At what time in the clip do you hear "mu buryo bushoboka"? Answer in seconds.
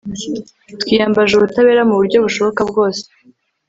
1.89-2.61